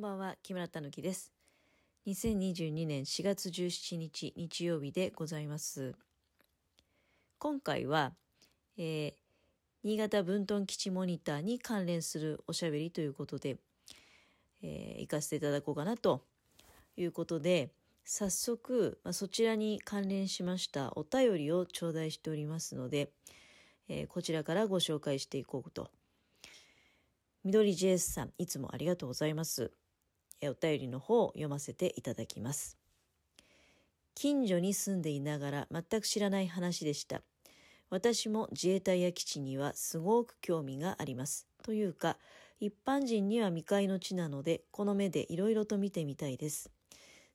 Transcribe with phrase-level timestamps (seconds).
[0.00, 1.30] んばんは、木村たぬきです。
[2.06, 5.94] 2022年4月17日日曜日でございます。
[7.36, 8.14] 今回は、
[8.78, 9.12] えー、
[9.84, 13.58] 新潟分屯基地モニターに関連するおしゃべりということで、
[14.62, 16.24] えー、行かせていただこうかなと
[16.96, 17.68] いうことで、
[18.02, 23.10] 早速、まあ、そちらに関連しましたお便りを頂戴しておりますので、
[23.90, 25.90] えー、こちらからご紹介していこうと
[27.44, 29.72] 緑 JS さん、いつもありがとうございます。
[30.48, 32.78] お便りの方を読ませていただきます。
[34.14, 37.22] 近所に住んでいながら全く知らない話でした。
[37.90, 41.46] 私も自衛隊や基地にはすごく興味があります。
[41.62, 42.16] というか、
[42.60, 46.70] 一般人には未開の地なので、この目でいろいろと見てみたいです。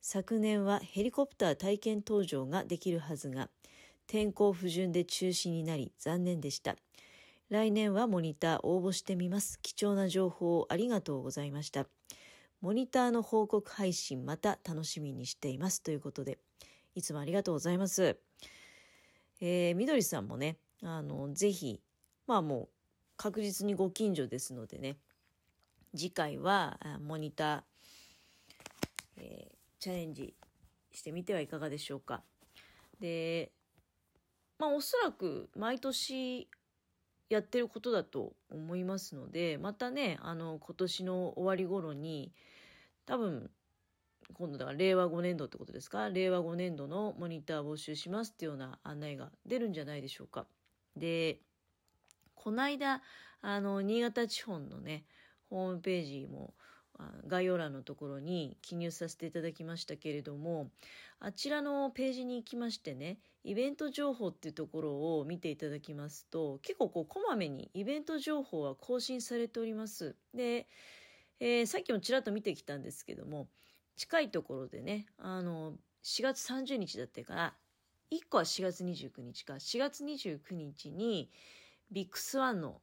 [0.02, 3.50] 昨年はヘリコプター体験搭乗ができるはずが、
[4.08, 6.76] 天候不順で中止になり残念でした。
[7.50, 9.60] 来年はモニター応募してみます。
[9.62, 11.88] 貴重な情報をありがとうございました。
[12.66, 15.84] モニターの報告配信また楽しみにしています。
[15.84, 16.40] ということで、
[16.96, 18.18] いつもありがとうございます。
[19.40, 21.80] えー、みどりさんもね、あの、ぜひ、
[22.26, 22.70] まあもう
[23.18, 24.98] 確実にご近所ですのでね、
[25.96, 27.62] 次回はモニター、
[29.18, 30.34] えー、チャレンジ
[30.92, 32.24] してみてはいかがでしょうか。
[33.00, 33.52] で、
[34.58, 36.50] まあおそらく毎年
[37.30, 42.34] やってることだと思いますので、またね、あの、今年の終わり頃に、
[43.06, 43.52] 多分、
[44.34, 46.10] 今度だから令和5年度ってことですか？
[46.10, 50.48] 令和5年度のモニター募集しますっていうような案内が出るんじゃないでしょうか。
[50.96, 51.40] で、
[52.34, 53.02] この間、
[53.42, 55.06] あの、新潟地方のね、
[55.50, 56.56] ホームページも
[57.28, 60.72] 概要欄のところに記入させていただきましたけれども、
[61.20, 70.16] あちらのページに行きましてね、イベント情報っていうところを見ていただきますと、結構こう、こまめにイベント情報は更新されております。
[70.34, 70.68] で、
[71.40, 73.50] えー、さっきもちらっと見てきたんですけども、
[73.96, 77.58] 近いところでね、あの、4月30日だったかな、
[78.12, 81.32] 1個は4月29日か、4月29日に、
[81.92, 82.82] ビッグスワンの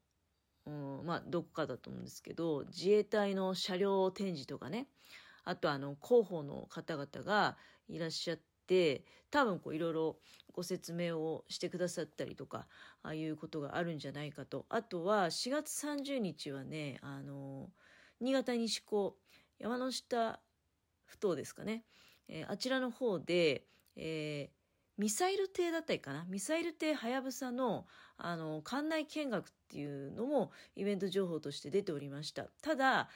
[0.67, 4.89] うん、まあ、どこかだと思うんですけど、自衛隊の車両展示とかね、
[5.45, 7.57] あとあの、広報の方々が
[7.89, 10.19] いらっしゃって、多分こういろいろ
[10.53, 12.69] ご説明をしてくださったりとか、
[13.03, 14.67] ああいうことがあるんじゃないかと。
[14.69, 17.71] あとは4月30日はね、あの、
[18.23, 19.17] 新潟西高、
[19.59, 20.41] 山の下
[21.05, 21.85] ふ頭ですかね。
[22.29, 23.67] えー、あちらの方で、
[23.97, 24.63] えー
[24.99, 27.87] ミサイル艇だったりかなミサイル艇はやぶさの、
[28.19, 32.45] あの、館内見学っていうのもイベント情報として出ておりました。
[32.63, 33.09] ただ、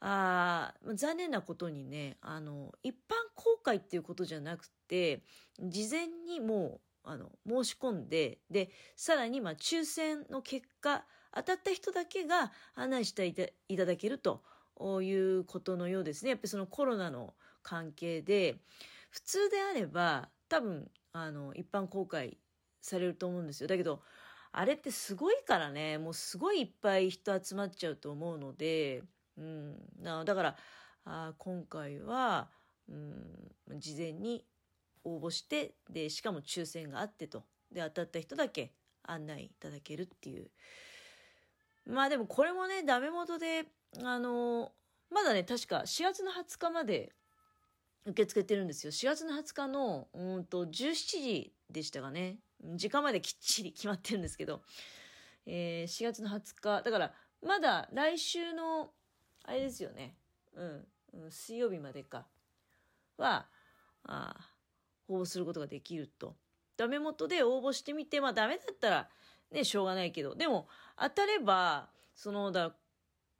[0.00, 2.96] あ残念なことにね、あの、一般
[3.34, 5.24] 公開っていうことじゃなくて、
[5.60, 11.04] 事前にもう、あの、申し込んで、で、さらに、まあ、抽選の結果、
[11.36, 13.26] 当たった人だけが案内して
[13.68, 14.42] いただけると
[15.02, 16.30] いうことのようですね。
[16.30, 18.56] やっぱりそのコロナの関係で、
[19.10, 22.36] 普通であれば、多分、あの、一般公開
[22.80, 23.68] されると思うんですよ。
[23.68, 24.02] だけど、
[24.52, 29.02] あれってすごいからね、もうすごいいっぱい人集まっちゃうと思うので、
[29.38, 29.76] うん、
[30.24, 30.56] だから
[31.04, 32.48] あ今回は、
[32.88, 34.44] うん、事前に
[35.04, 38.72] 応募してでしかも抽選があってとで当たった人だけ
[39.04, 40.50] 案内いただけるっていう
[41.86, 43.66] まあでもこれもねダメ元で
[44.02, 44.72] あの
[45.10, 47.12] まだね確か4月の20日まで
[48.06, 48.92] 受け付けてるんですよ。
[48.92, 52.38] 4月の20日の、うんと、17時でしたかね。
[52.76, 54.62] 時間まできっちり決まってるんですけど、
[55.44, 58.92] えー、4月の20日、だから、まだ来週の、
[59.44, 60.16] あれですよね。
[60.54, 60.88] うん、
[61.24, 62.26] うん、水曜日までか。
[63.16, 63.48] は、
[64.04, 64.36] あ
[65.08, 66.36] 応募することができると。
[66.76, 69.08] ダメ元で応募してみて、まあダメだったら、
[69.50, 70.68] ね、しょうがないけど、でも、
[70.98, 72.74] 当たれば、その、だ、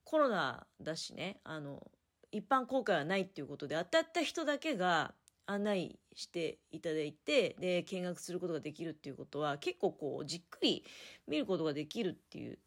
[0.04, 1.90] コロナだしね、あの、
[2.30, 5.14] 一般公開はないっていうことで、当たった人だけが
[5.46, 10.84] 案内していただいて、で、見学することができるっていうことは、結構こう、じっくり
[11.26, 12.58] 見ることができるっていう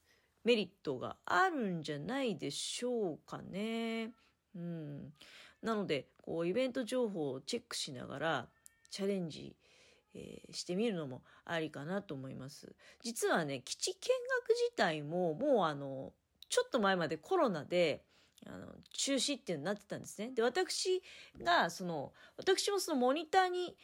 [0.43, 4.11] メリットがあるんじゃないでしょうかね。
[4.55, 5.13] うん。
[5.61, 8.49] なので、こう、イベント情報をチェックしながら、
[8.89, 9.68] チャレンジして、
[10.13, 12.75] えー、してみるのもありかなと思います。
[13.01, 16.13] 実はね、基地見学自体も、もうあの、
[16.49, 18.03] ちょっと前までコロナで、
[18.45, 20.31] あの、中止っていうのになってたんですね。
[20.33, 21.01] で、私
[21.43, 23.75] が、その、私もそのモニターに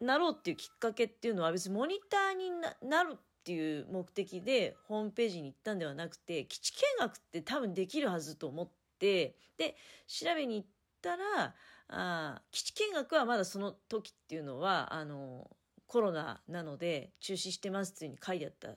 [0.00, 2.50] なろうっていうきっかけっていうのは別にモニターに
[2.88, 8.68] なるっていう目的でホームページに行ったんではなくて、基地見学って多分できるはずと思っ
[8.98, 10.68] て、で、調べに行っ
[11.00, 11.54] たら、
[11.94, 15.50] あ基地見学はまだその時っていうのは、あの、
[15.86, 18.76] コロナなので中止してますっていうふうに書いてあったん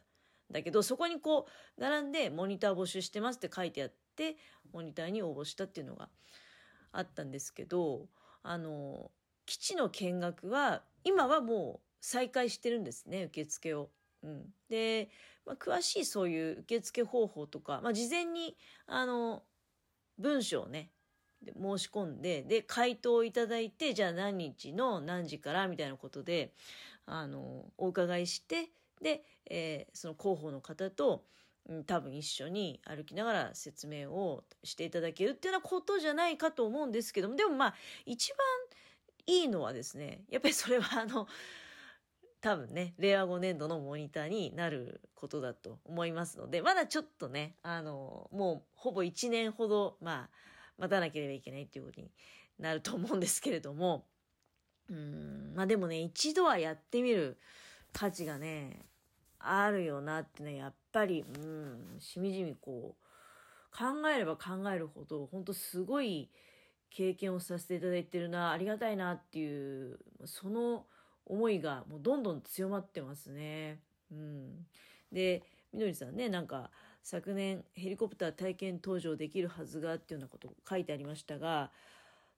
[0.52, 1.48] だけど、そこにこ
[1.78, 4.36] う、並んでモニター募集してますって書いてあって、
[4.74, 6.10] モニターに応募したっていうのが
[6.92, 8.08] あったんですけど、
[8.44, 9.12] あの、
[9.46, 13.92] 基地の見学は、今はもう再開してるんですね、受付を。
[14.24, 15.10] うん、で、
[15.46, 18.58] まあ、詳しいそういう受付方法とか、まあ、事前に、
[18.88, 19.44] あの、
[20.18, 20.92] 文章をね、
[21.54, 26.54] 申し込んで、で、回答いただいて、じゃあ何日の何時からみたいなことで、
[27.06, 28.70] あの、お伺いして、
[29.02, 31.24] で、えー、その広報の方と、
[31.88, 37.76] 多分一緒に歩きながら説明をしていただけるっていうようなことじゃないかと思うんですけども、でもまあ、
[38.06, 38.38] 一番
[39.26, 41.28] いいのはですね、やっぱりそれはあの、
[42.42, 50.30] 多分ね、令和5年度のモニターになることだと思いますので、まだちょっとね、あの、もうほぼ1年ほど、まあ、
[50.78, 52.10] 待たなければいけないっていうことに
[52.60, 54.06] なると思うんですけれども、
[54.90, 57.38] うん、まあでもね、一度はやってみる
[57.94, 58.86] 価値がね、
[59.40, 66.30] あるよなってね、やっぱり、うん、しみじみこう、考えれば考えるほど、本当すごい
[66.90, 70.86] 経験をさせていただいてるな、ありがたいなっていう、その
[71.26, 73.80] 思いがもうどんどん強まってますね。
[74.12, 74.66] うん。
[75.12, 75.44] で、
[75.74, 76.72] みどりさんね、なんか、
[77.06, 81.70] 昨年ヘリコプター体験搭乗できるはずがっていうようなこと書いてありましたが、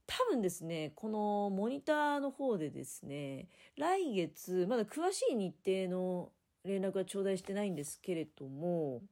[0.06, 3.48] 多分ですね、このモニターの方でですね、
[3.78, 6.34] 来月、まだ詳しい日程の
[6.66, 9.04] 連絡は頂戴してないんですけれども、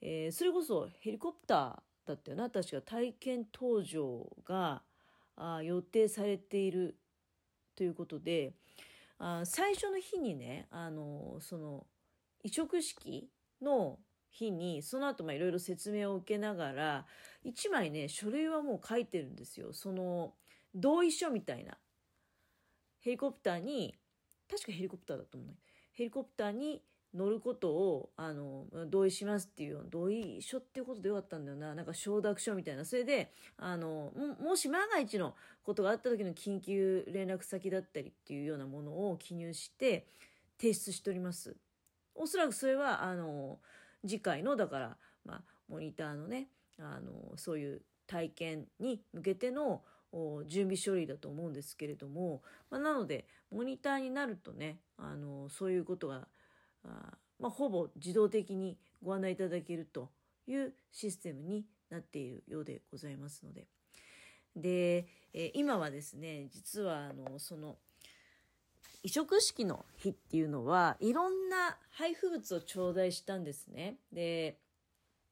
[0.00, 4.80] えー、それこそヘリコプターだったよな、確か体験搭乗が
[5.36, 6.96] あ予定されている
[7.74, 8.54] ということで、
[9.18, 11.86] あ最初の日にね、あの、その、
[12.42, 13.28] 移植式
[13.60, 13.98] の
[14.36, 17.06] 日に、その後まいろいろ説明を受けながら、
[17.44, 19.72] 1枚ね、書類はもう書いてるんですよ。
[19.72, 20.34] その、
[20.74, 21.78] 同意書みたいな。
[23.00, 23.94] ヘリコプターに、
[24.50, 25.56] 確かヘリコプターだと思うね。
[25.92, 26.82] ヘリコプターに
[27.14, 31.74] 乗ることを、あの、同意しますっていう、同意書っていうことでよかったんだよな。
[31.74, 32.84] なんか承諾書みたいな。
[32.84, 35.34] それで、あの、もし万が一の
[35.64, 40.06] ことがあった時の緊急連絡先だったりっていうようなものを記入して
[40.60, 41.56] 提出しております。
[42.14, 43.60] おそらくそれは、あの、
[44.06, 46.48] 次回の、だから、まあ、モニターのね、
[46.78, 49.82] あの、そういう体験に向けての
[50.46, 56.28] 準備書類だと思うんですけれども、まあ、なので、モニターになるとね、あの、そういうことが、
[56.84, 60.10] あまあ、ほぼ自動的にご案内いただけると
[60.46, 63.66] いうシステムになっているようでございますので。
[64.54, 67.76] で、え今はですね、実は、あの、その、
[69.06, 73.98] 移植式の日っていうのはいろんな配布物を頂戴したんですね。
[74.12, 74.58] で、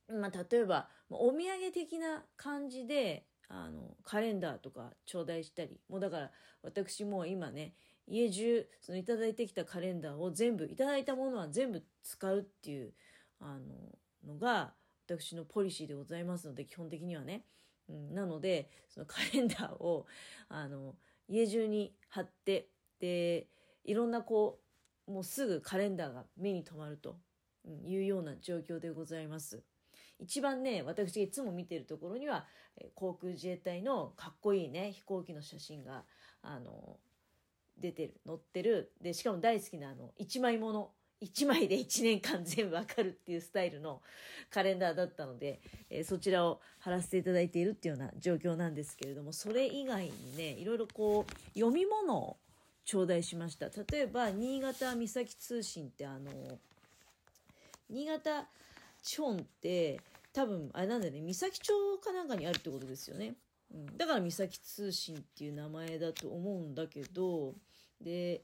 [0.09, 6.31] まあ、例えばお土産的な感じであのカレンダーとか頂戴したりもうだから
[6.62, 7.75] 私も今ね
[8.06, 12.93] 家中そのいただいてきたカレンダーを全部いただいたものは全部使うっていう
[13.41, 14.73] あののが
[15.09, 17.44] 私のポリシーでございますので基本的にはね、
[17.88, 20.06] うん、なのでそのカレンダーを
[20.49, 20.94] あの
[21.29, 22.69] 家中に貼って
[23.00, 23.49] で
[23.84, 24.58] いろんなこ
[25.06, 27.16] うもうすぐカレンダーが目に留まると
[27.86, 29.62] いうような状況でございます。
[30.19, 32.46] 一番ね私がいつも見てるところには
[32.94, 36.04] 航空自衛隊のかっこいいね飛行機の写真が
[36.42, 36.98] あの
[37.78, 40.90] 出てる載ってるでしかも大好きなあの1枚もの
[41.22, 44.02] 1枚で1年間全部わかるっていうスタイルの
[44.50, 52.37] カレンダーだったので、えー、そちらを貼らせていただいているっていうような状況なんですけれどもそれ以外にねいろいろこう読み物を
[52.85, 53.67] 頂戴しました。
[53.67, 56.31] 例えば新潟三崎通信ってあの
[57.88, 58.47] 新潟
[59.03, 60.00] 地方って
[60.33, 61.21] 多分あれなんだよね。
[61.21, 63.35] 三崎町かなんかにあるってことですよね、
[63.73, 67.55] うん、だから三崎通信っていう名前だと思うんだけど
[68.00, 68.43] で、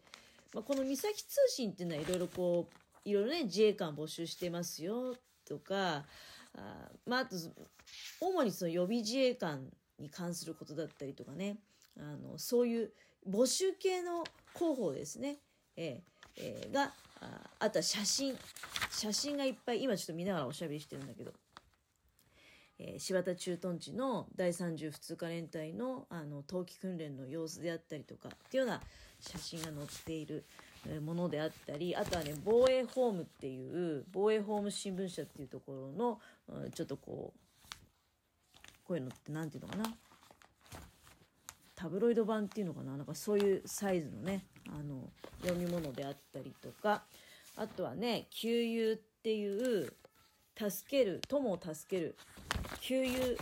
[0.55, 5.15] まあ、この三崎通信っていうのはいろいろこういろいろね自衛官募集してますよ
[5.47, 6.05] とか
[6.57, 7.37] あまああと
[8.21, 9.67] 主にその予備自衛官
[10.01, 11.59] に関することだったりとかね。
[11.99, 12.93] あのそういう
[13.29, 15.39] 募集系の広報ですね、
[15.77, 16.93] えーえ、が
[17.59, 18.37] あとは写真。
[18.91, 21.33] 写真がいっぱい今ちょっと見ながらおしゃべりしてるんだけど、
[22.79, 28.81] えー、柴田駐屯地の第30普通科連隊のあの冬季訓練の様子であったりとかっていうような
[29.21, 30.45] 写真が載っている
[31.03, 36.21] ものであったりあとはね防衛ホームっていう防衛ホーム新聞社っていうところの、
[36.75, 37.39] ちょっとこう
[38.91, 39.97] こういうのって何て言うのかな？
[41.77, 42.97] タブロイド版っていうのかな？
[42.97, 45.09] なんかそういうサイズのねあの
[45.43, 47.05] 読み物であったりとか
[47.57, 49.93] あとはね給油っていう
[50.57, 52.17] 助ける友を助ける
[52.81, 53.37] 給油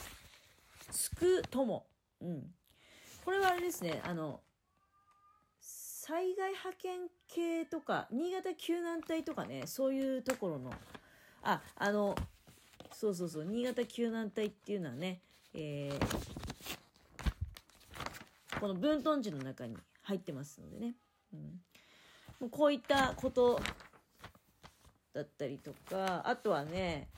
[0.90, 1.86] 救う友。
[2.20, 2.42] うん。
[3.24, 4.40] これはあれですねあの
[5.62, 10.74] 災害派遣系とか新潟救難隊とかねそういうところの
[11.42, 12.14] ああの
[12.92, 15.22] そうそうそう新潟救難隊っていうのはね、
[15.54, 15.98] えー、
[18.60, 20.94] この分屯地の中に入ってますのでね、
[21.32, 21.40] うん、
[22.40, 23.60] もうこういったこと
[25.12, 27.08] だったりとかあとはね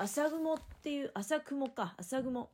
[0.00, 1.96] 朝雲っていう朝雲か。
[1.98, 2.50] 朝雲。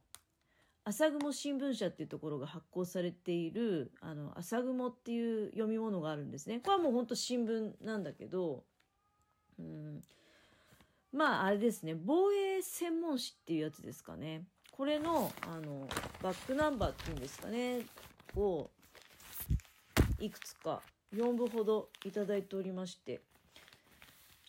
[0.87, 6.61] 朝雲新聞社っていうところが発行されているあの朝雲っていう読み物があるんですね。
[6.61, 8.65] これはもうほんと新聞なんだけど
[9.59, 10.01] うん。
[11.13, 11.95] まああれですね。
[11.95, 14.47] 防衛専門誌っていうやつですかね。
[14.77, 15.87] これのあの
[16.21, 17.83] バックナンバーっていうんですかね
[18.37, 18.69] を
[20.19, 20.81] いくつか
[21.15, 23.21] 4部ほどいただいておりまして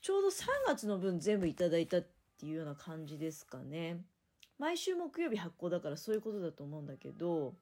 [0.01, 0.31] ちょうど3
[0.67, 2.07] 月の分全部いただいたっ
[2.39, 3.97] ていうような感じですかね。
[4.57, 7.53] 毎週木曜日発行だからそういうことだと思うんだけど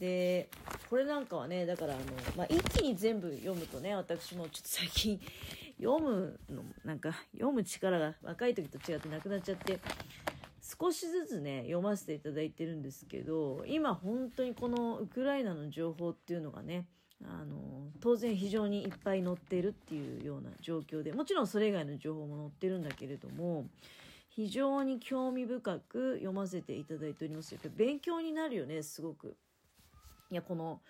[0.00, 0.48] で
[0.90, 2.02] これなんかはねだからあの、
[2.36, 5.20] まあ、一気に全部読むとね私もちょっと最近
[5.78, 9.78] 読むのなんか読む力が若い時と違ってなくなっちゃって
[10.68, 16.86] 少しずつね読ませていただいてるんですけど今本当にこのウクライナの情報っていうのがね
[17.24, 23.66] あの当然非常にいっぱい載ってるっていうような状況でもちろんそれ以外の情報も載ってるんだけれども
[24.28, 27.52] 非常に興味深く読ませていただいております。
[27.52, 29.36] よ勉強になるよねすごく。
[30.30, 30.80] いやこの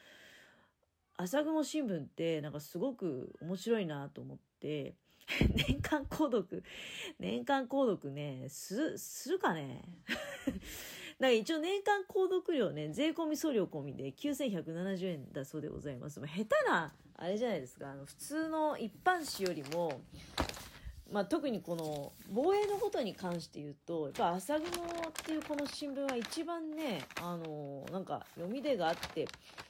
[1.16, 4.94] 朝雲新聞ってなんかすごく面白いなと思って
[5.68, 6.62] 年間購読。
[7.18, 8.48] 年間購読ね。
[8.48, 9.82] すするかね？
[11.20, 16.20] だか一応年間購読料ね税込み送料込みで9170円だそうでございます。
[16.20, 17.90] ま下手なあれじゃないですか。
[17.90, 20.00] あの普通の一般紙よりも
[21.10, 24.66] まあ、特にこの防衛のことに関して言うとやっぱ朝雲っ
[25.24, 29.26] ていうこの新聞は一番ねあのなんか読み出があって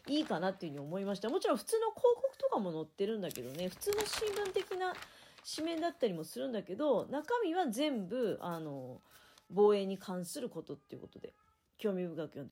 [0.09, 1.29] いいかなっていうふうに思いました。
[1.29, 4.93] もちろん普通の広告とかも載ってるんだけどね普通の新聞的な
[5.57, 9.01] 紙面だったりもするんだけど中身は全部あの
[9.51, 11.33] 防衛に関することっていうことで
[11.79, 12.47] 興味深く読んで